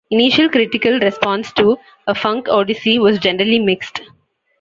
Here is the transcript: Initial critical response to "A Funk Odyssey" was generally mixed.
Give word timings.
Initial 0.09 0.49
critical 0.49 0.97
response 0.97 1.53
to 1.53 1.77
"A 2.07 2.15
Funk 2.15 2.47
Odyssey" 2.49 2.97
was 2.97 3.19
generally 3.19 3.59
mixed. 3.59 4.01